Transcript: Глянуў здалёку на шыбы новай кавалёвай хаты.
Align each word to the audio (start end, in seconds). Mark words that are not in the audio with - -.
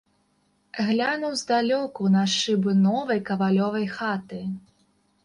Глянуў 0.85 1.35
здалёку 1.41 2.03
на 2.15 2.23
шыбы 2.37 2.71
новай 2.87 3.19
кавалёвай 3.29 3.85
хаты. 3.99 4.41